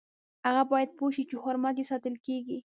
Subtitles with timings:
[0.45, 2.57] هغه باید پوه شي چې حرمت یې ساتل کیږي.